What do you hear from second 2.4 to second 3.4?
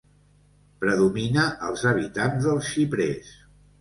dels xiprers.